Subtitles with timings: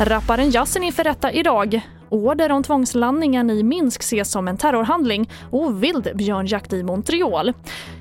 [0.00, 1.80] Rapparen Yasin inför rätta idag.
[2.08, 7.52] Order om tvångslandningen i Minsk ses som en terrorhandling och vild björnjakt i Montreal.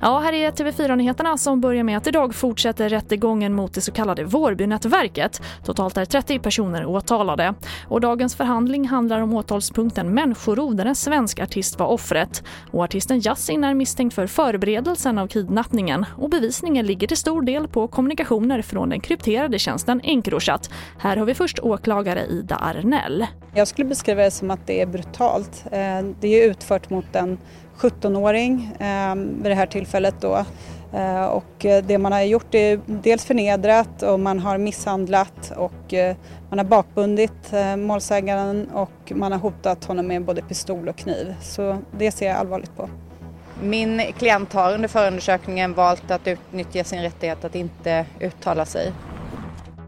[0.00, 4.24] Ja, här är TV4-nyheterna som börjar med att idag fortsätter rättegången mot det så kallade
[4.24, 5.42] Vårbynätverket.
[5.64, 7.54] Totalt är 30 personer åtalade.
[7.88, 12.44] Och dagens förhandling handlar om åtalspunkten människorov där en svensk artist var offret.
[12.70, 17.68] Och artisten Yasin är misstänkt för förberedelsen av kidnappningen och bevisningen ligger till stor del
[17.68, 20.70] på kommunikationer från den krypterade tjänsten Encrochat.
[20.98, 23.26] Här har vi först åklagare Ida Arnell.
[23.54, 25.64] Jag skulle beskriva det som att det är brutalt.
[25.72, 25.78] Eh,
[26.20, 27.38] det är utfört mot en
[27.78, 30.44] 17-åring eh, vid det här tillfället då.
[30.92, 35.94] Eh, och det man har gjort är dels förnedrat och man har misshandlat och
[36.50, 41.34] man har bakbundit målsägaren och man har hotat honom med både pistol och kniv.
[41.42, 42.88] Så det ser jag allvarligt på.
[43.62, 48.92] Min klient har under förundersökningen valt att utnyttja sin rättighet att inte uttala sig.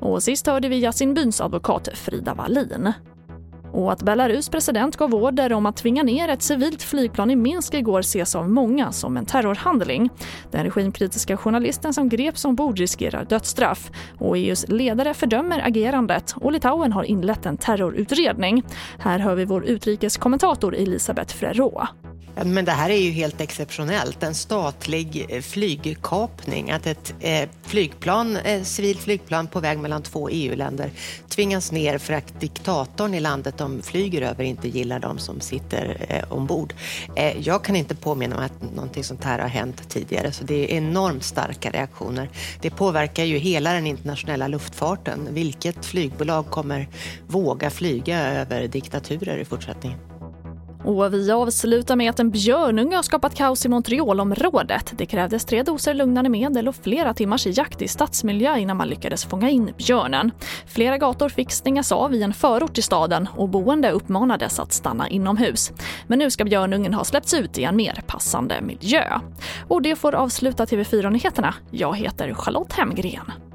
[0.00, 2.92] Och sist hörde vi Yasin Byns advokat Frida Wallin.
[3.72, 7.74] Och att Belarus president gav order om att tvinga ner ett civilt flygplan i Minsk
[7.74, 10.10] igår ses av många som en terrorhandling.
[10.50, 13.90] Den regimkritiska journalisten som greps ombord riskerar dödsstraff.
[14.18, 18.62] Och EUs ledare fördömer agerandet och Litauen har inlett en terrorutredning.
[18.98, 21.88] Här hör vi vår utrikeskommentator Elisabeth Frerot.
[22.44, 24.22] Men det här är ju helt exceptionellt.
[24.22, 26.70] En statlig eh, flygkapning.
[26.70, 30.90] Att ett eh, flygplan, eh, ett civilt flygplan på väg mellan två EU-länder
[31.28, 36.24] tvingas ner för att diktatorn i landet de flyger över inte gillar de som sitter
[36.30, 36.74] ombord.
[37.40, 40.76] Jag kan inte påminna mig att någonting sånt här har hänt tidigare så det är
[40.76, 42.28] enormt starka reaktioner.
[42.60, 45.28] Det påverkar ju hela den internationella luftfarten.
[45.30, 46.88] Vilket flygbolag kommer
[47.26, 50.17] våga flyga över diktaturer i fortsättningen?
[50.84, 54.92] Och vi avslutar med att en björnunge har skapat kaos i Montrealområdet.
[54.96, 59.24] Det krävdes tre doser lugnande medel och flera timmars jakt i stadsmiljö innan man lyckades
[59.24, 60.30] fånga in björnen.
[60.66, 65.08] Flera gator fick stängas av i en förort till staden och boende uppmanades att stanna
[65.08, 65.72] inomhus.
[66.06, 69.20] Men nu ska björnungen ha släppts ut i en mer passande miljö.
[69.68, 71.54] Och det får avsluta TV4-nyheterna.
[71.70, 73.47] Jag heter Charlotte Hemgren.